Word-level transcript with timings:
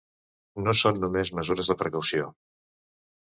No 0.67 0.73
són 0.79 0.97
només 1.03 1.31
mesures 1.39 1.69
de 1.73 1.77
precaució. 1.81 2.31